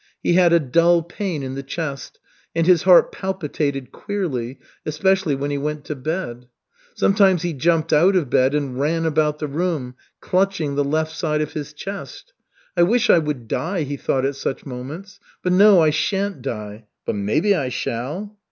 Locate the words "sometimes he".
6.95-7.53